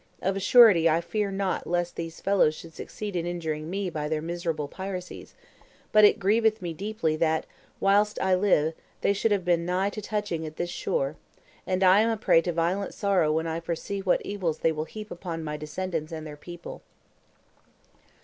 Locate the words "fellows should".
2.21-2.73